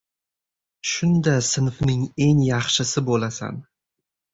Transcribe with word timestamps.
Shunda 0.93 1.35
sinfning 1.49 2.03
eng 2.29 2.43
yaxshisi 2.49 3.09
boʻlasan. 3.13 3.67